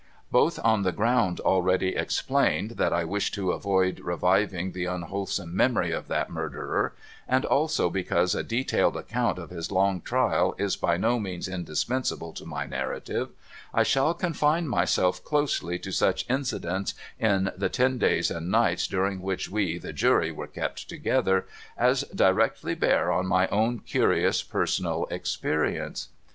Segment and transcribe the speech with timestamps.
[0.31, 5.91] Both on the ground already explained, that I wish to avoid reviving the unwholesome memory
[5.91, 6.95] of that Murderer,
[7.27, 11.85] and also because a detailed account of his long trial is by no means indis
[11.85, 13.29] pensable to my narrative,
[13.75, 19.21] I shall confine myself closely to such incidents in the ten days and nights during
[19.21, 21.45] which we, the Jury, were kept together,
[21.77, 26.07] as directly bear on my own curious personal experience.